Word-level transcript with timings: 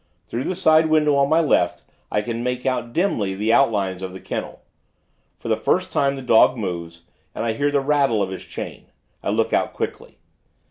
Through 0.25 0.45
the 0.45 0.55
side 0.55 0.87
window, 0.87 1.13
on 1.17 1.29
my 1.29 1.41
left, 1.41 1.83
I 2.11 2.23
can 2.23 2.41
make 2.43 2.65
out, 2.65 2.91
dimly, 2.91 3.35
the 3.35 3.53
outlines 3.53 4.01
of 4.01 4.13
the 4.13 4.19
kennel. 4.19 4.63
For 5.37 5.47
the 5.47 5.55
first 5.55 5.93
time, 5.93 6.15
the 6.15 6.23
dog 6.23 6.57
moves, 6.57 7.03
and 7.35 7.45
I 7.45 7.53
hear 7.53 7.69
the 7.69 7.81
rattle 7.81 8.23
of 8.23 8.31
his 8.31 8.41
chain. 8.43 8.87
I 9.21 9.29
look 9.29 9.53
out, 9.53 9.73
quickly. 9.73 10.17